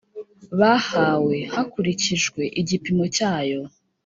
bahawe 0.59 1.37
hakurikijwe 1.53 2.41
igipimo 2.61 3.03
cy 3.15 3.21
ayo 3.35 3.61